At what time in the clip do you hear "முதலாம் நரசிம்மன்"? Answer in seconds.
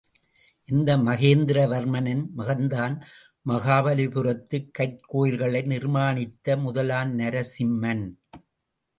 6.61-8.03